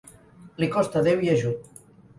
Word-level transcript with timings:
Li 0.63 0.71
costa 0.77 1.05
déu 1.11 1.23
i 1.29 1.33
ajut. 1.37 1.73